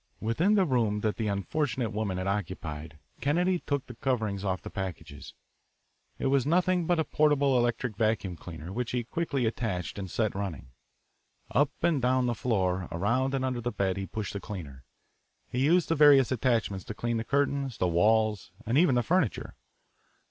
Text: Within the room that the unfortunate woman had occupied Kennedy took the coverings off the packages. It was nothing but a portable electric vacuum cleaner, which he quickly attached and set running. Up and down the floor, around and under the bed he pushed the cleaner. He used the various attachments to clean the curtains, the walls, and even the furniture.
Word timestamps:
Within 0.19 0.55
the 0.55 0.65
room 0.65 1.01
that 1.01 1.17
the 1.17 1.27
unfortunate 1.27 1.91
woman 1.91 2.17
had 2.17 2.25
occupied 2.25 2.97
Kennedy 3.19 3.59
took 3.59 3.85
the 3.85 3.93
coverings 3.93 4.43
off 4.43 4.63
the 4.63 4.71
packages. 4.71 5.35
It 6.17 6.25
was 6.25 6.43
nothing 6.43 6.87
but 6.87 6.97
a 6.97 7.03
portable 7.03 7.55
electric 7.55 7.95
vacuum 7.97 8.35
cleaner, 8.35 8.73
which 8.73 8.93
he 8.93 9.03
quickly 9.03 9.45
attached 9.45 9.99
and 9.99 10.09
set 10.09 10.33
running. 10.33 10.69
Up 11.51 11.69
and 11.83 12.01
down 12.01 12.25
the 12.25 12.33
floor, 12.33 12.87
around 12.91 13.35
and 13.35 13.45
under 13.45 13.61
the 13.61 13.71
bed 13.71 13.95
he 13.95 14.07
pushed 14.07 14.33
the 14.33 14.39
cleaner. 14.39 14.85
He 15.47 15.63
used 15.65 15.87
the 15.87 15.93
various 15.93 16.31
attachments 16.31 16.83
to 16.85 16.95
clean 16.95 17.17
the 17.17 17.23
curtains, 17.23 17.77
the 17.77 17.87
walls, 17.87 18.49
and 18.65 18.79
even 18.79 18.95
the 18.95 19.03
furniture. 19.03 19.55